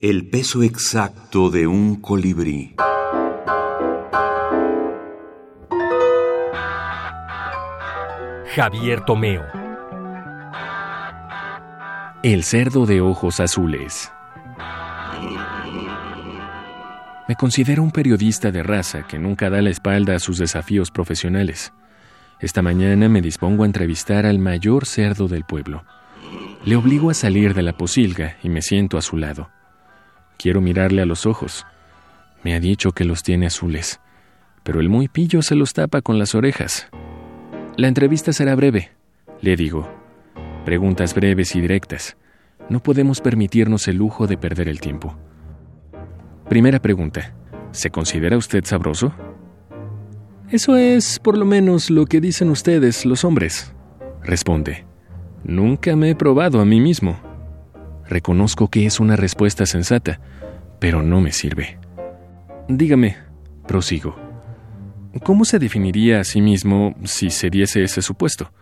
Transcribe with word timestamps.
El 0.00 0.30
peso 0.30 0.62
exacto 0.62 1.50
de 1.50 1.66
un 1.66 1.96
colibrí. 1.96 2.76
Javier 8.54 9.04
Tomeo. 9.04 9.42
El 12.22 12.44
cerdo 12.44 12.86
de 12.86 13.00
ojos 13.00 13.40
azules. 13.40 14.12
Me 17.26 17.34
considero 17.34 17.82
un 17.82 17.90
periodista 17.90 18.52
de 18.52 18.62
raza 18.62 19.04
que 19.04 19.18
nunca 19.18 19.50
da 19.50 19.60
la 19.62 19.70
espalda 19.70 20.14
a 20.14 20.20
sus 20.20 20.38
desafíos 20.38 20.92
profesionales. 20.92 21.72
Esta 22.38 22.62
mañana 22.62 23.08
me 23.08 23.20
dispongo 23.20 23.64
a 23.64 23.66
entrevistar 23.66 24.26
al 24.26 24.38
mayor 24.38 24.86
cerdo 24.86 25.26
del 25.26 25.42
pueblo. 25.42 25.82
Le 26.64 26.76
obligo 26.76 27.10
a 27.10 27.14
salir 27.14 27.52
de 27.52 27.62
la 27.62 27.76
posilga 27.76 28.36
y 28.44 28.48
me 28.48 28.62
siento 28.62 28.96
a 28.96 29.02
su 29.02 29.16
lado. 29.16 29.50
Quiero 30.38 30.60
mirarle 30.60 31.02
a 31.02 31.06
los 31.06 31.26
ojos. 31.26 31.66
Me 32.44 32.54
ha 32.54 32.60
dicho 32.60 32.92
que 32.92 33.04
los 33.04 33.24
tiene 33.24 33.46
azules, 33.46 34.00
pero 34.62 34.80
el 34.80 34.88
muy 34.88 35.08
pillo 35.08 35.42
se 35.42 35.56
los 35.56 35.72
tapa 35.72 36.00
con 36.00 36.18
las 36.18 36.36
orejas. 36.36 36.88
La 37.76 37.88
entrevista 37.88 38.32
será 38.32 38.54
breve, 38.54 38.92
le 39.40 39.56
digo. 39.56 39.88
Preguntas 40.64 41.12
breves 41.14 41.56
y 41.56 41.60
directas. 41.60 42.16
No 42.68 42.80
podemos 42.80 43.20
permitirnos 43.20 43.88
el 43.88 43.96
lujo 43.96 44.28
de 44.28 44.38
perder 44.38 44.68
el 44.68 44.80
tiempo. 44.80 45.18
Primera 46.48 46.78
pregunta. 46.80 47.34
¿Se 47.72 47.90
considera 47.90 48.36
usted 48.36 48.64
sabroso? 48.64 49.12
Eso 50.50 50.76
es, 50.76 51.18
por 51.18 51.36
lo 51.36 51.44
menos, 51.44 51.90
lo 51.90 52.06
que 52.06 52.20
dicen 52.20 52.48
ustedes, 52.50 53.04
los 53.04 53.24
hombres. 53.24 53.74
Responde. 54.22 54.86
Nunca 55.44 55.96
me 55.96 56.10
he 56.10 56.14
probado 56.14 56.60
a 56.60 56.64
mí 56.64 56.80
mismo. 56.80 57.27
Reconozco 58.08 58.68
que 58.68 58.86
es 58.86 59.00
una 59.00 59.16
respuesta 59.16 59.66
sensata, 59.66 60.20
pero 60.78 61.02
no 61.02 61.20
me 61.20 61.32
sirve. 61.32 61.78
Dígame, 62.68 63.16
prosigo. 63.66 64.16
¿Cómo 65.24 65.44
se 65.44 65.58
definiría 65.58 66.20
a 66.20 66.24
sí 66.24 66.40
mismo 66.40 66.94
si 67.04 67.30
se 67.30 67.50
diese 67.50 67.82
ese 67.82 68.02
supuesto? 68.02 68.52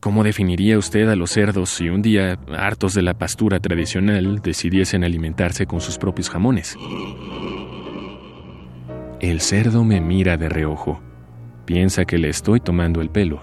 ¿Cómo 0.00 0.24
definiría 0.24 0.78
usted 0.78 1.08
a 1.08 1.16
los 1.16 1.30
cerdos 1.30 1.70
si 1.70 1.88
un 1.88 2.02
día, 2.02 2.38
hartos 2.56 2.94
de 2.94 3.02
la 3.02 3.14
pastura 3.14 3.60
tradicional, 3.60 4.40
decidiesen 4.40 5.04
alimentarse 5.04 5.66
con 5.66 5.80
sus 5.80 5.98
propios 5.98 6.28
jamones? 6.28 6.76
El 9.20 9.40
cerdo 9.40 9.84
me 9.84 10.00
mira 10.00 10.36
de 10.36 10.48
reojo. 10.48 11.00
Piensa 11.64 12.04
que 12.04 12.18
le 12.18 12.28
estoy 12.28 12.60
tomando 12.60 13.00
el 13.00 13.10
pelo. 13.10 13.40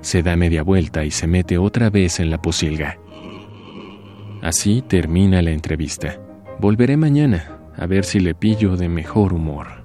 Se 0.00 0.22
da 0.22 0.36
media 0.36 0.62
vuelta 0.62 1.04
y 1.04 1.10
se 1.10 1.26
mete 1.26 1.58
otra 1.58 1.90
vez 1.90 2.20
en 2.20 2.30
la 2.30 2.40
posilga. 2.40 2.98
Así 4.42 4.82
termina 4.82 5.40
la 5.40 5.52
entrevista. 5.52 6.20
Volveré 6.58 6.96
mañana 6.96 7.60
a 7.76 7.86
ver 7.86 8.04
si 8.04 8.18
le 8.18 8.34
pillo 8.34 8.76
de 8.76 8.88
mejor 8.88 9.32
humor. 9.32 9.84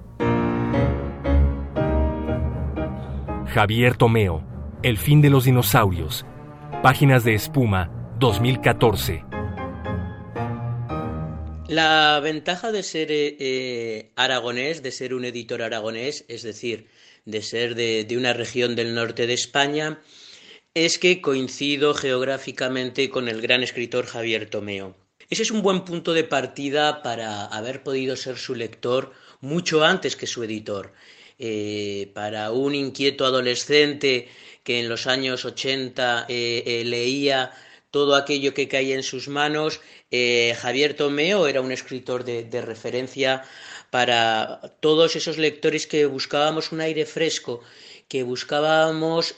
Javier 3.54 3.96
Tomeo, 3.96 4.42
El 4.82 4.98
fin 4.98 5.22
de 5.22 5.30
los 5.30 5.44
dinosaurios. 5.44 6.26
Páginas 6.82 7.22
de 7.22 7.34
espuma, 7.34 8.16
2014. 8.18 9.24
La 11.68 12.18
ventaja 12.20 12.72
de 12.72 12.82
ser 12.82 13.08
eh, 13.10 14.10
aragonés, 14.16 14.82
de 14.82 14.90
ser 14.90 15.14
un 15.14 15.24
editor 15.24 15.62
aragonés, 15.62 16.24
es 16.26 16.42
decir, 16.42 16.88
de 17.26 17.42
ser 17.42 17.76
de, 17.76 18.02
de 18.02 18.16
una 18.18 18.32
región 18.32 18.74
del 18.74 18.96
norte 18.96 19.28
de 19.28 19.34
España, 19.34 20.00
es 20.84 20.98
que 20.98 21.20
coincido 21.20 21.92
geográficamente 21.92 23.10
con 23.10 23.28
el 23.28 23.40
gran 23.40 23.64
escritor 23.64 24.06
Javier 24.06 24.48
Tomeo. 24.48 24.94
Ese 25.28 25.42
es 25.42 25.50
un 25.50 25.62
buen 25.62 25.84
punto 25.84 26.12
de 26.14 26.22
partida 26.22 27.02
para 27.02 27.46
haber 27.46 27.82
podido 27.82 28.14
ser 28.14 28.38
su 28.38 28.54
lector 28.54 29.12
mucho 29.40 29.84
antes 29.84 30.14
que 30.14 30.28
su 30.28 30.44
editor. 30.44 30.92
Eh, 31.38 32.10
para 32.14 32.52
un 32.52 32.74
inquieto 32.76 33.24
adolescente 33.24 34.28
que 34.62 34.78
en 34.78 34.88
los 34.88 35.06
años 35.08 35.44
80 35.44 36.26
eh, 36.28 36.62
eh, 36.64 36.84
leía 36.84 37.52
todo 37.90 38.14
aquello 38.14 38.54
que 38.54 38.68
caía 38.68 38.94
en 38.94 39.02
sus 39.02 39.28
manos, 39.28 39.80
Javier 40.10 40.94
Tomeo 40.94 41.46
era 41.46 41.60
un 41.60 41.72
escritor 41.72 42.24
de, 42.24 42.44
de, 42.44 42.60
referencia 42.60 43.42
para 43.90 44.76
todos 44.80 45.16
esos 45.16 45.38
lectores 45.38 45.86
que 45.86 46.06
buscábamos 46.06 46.70
un 46.72 46.82
aire 46.82 47.06
fresco, 47.06 47.62
que 48.08 48.22
buscábamos 48.22 49.34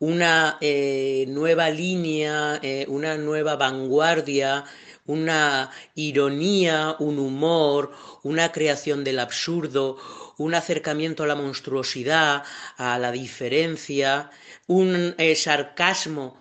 una 0.00 0.58
eh, 0.60 1.24
nueva 1.28 1.70
línea, 1.70 2.60
eh, 2.62 2.86
una 2.88 3.16
nueva 3.16 3.56
vanguardia, 3.56 4.64
una 5.06 5.70
ironía, 5.94 6.96
un 6.98 7.18
humor, 7.18 7.92
una 8.22 8.52
creación 8.52 9.04
del 9.04 9.18
absurdo, 9.18 9.96
un 10.36 10.54
acercamiento 10.54 11.24
a 11.24 11.26
la 11.26 11.34
monstruosidad, 11.34 12.44
a 12.76 12.98
la 12.98 13.10
diferencia, 13.10 14.30
un 14.66 15.14
eh, 15.18 15.34
sarcasmo 15.34 16.36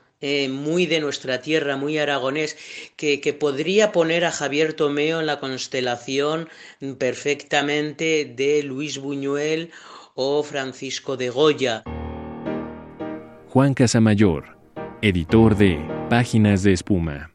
muy 0.49 0.87
de 0.87 0.99
nuestra 0.99 1.41
tierra, 1.41 1.77
muy 1.77 1.99
aragonés, 1.99 2.57
que, 2.95 3.21
que, 3.21 3.33
podría 3.33 3.91
poner 3.91 4.25
a 4.25 4.31
Javier 4.31 4.73
Tomeo 4.73 5.19
en 5.19 5.27
la 5.27 5.39
constelación 5.39 6.49
perfectamente 6.97 8.25
de 8.25 8.63
Luis 8.63 8.97
Buñuel 8.97 9.69
o 10.15 10.41
Francisco 10.41 11.17
de 11.17 11.29
Goya. 11.29 11.83
Juan 13.57 13.73
Casamayor, 13.73 14.55
editor 15.01 15.55
de 15.57 15.79
Páginas 16.11 16.61
de 16.61 16.73
Espuma. 16.73 17.31